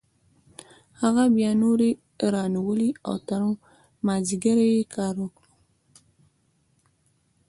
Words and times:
هغه 1.01 1.23
بیا 1.35 1.51
نورې 1.63 1.91
رانیولې 2.33 2.89
او 3.07 3.15
تر 3.27 3.41
مازدیګره 4.05 4.65
یې 4.75 4.83
کار 4.95 5.15
وکړ 5.23 5.45